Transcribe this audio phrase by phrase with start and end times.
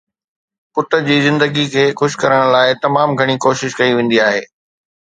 [0.73, 4.43] پٽ جي زندگيءَ کي خوش ڪرڻ لاءِ تمام گهڻي ڪوشش ڪئي ويندي آهي